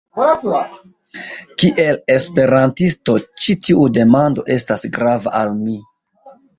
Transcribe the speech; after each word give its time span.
Kiel 1.65 2.01
Esperantisto, 2.15 3.21
ĉi 3.45 3.59
tiu 3.69 3.87
demando 4.01 4.51
estas 4.59 4.91
grava 5.01 5.39
al 5.45 5.59
mi. 5.65 5.83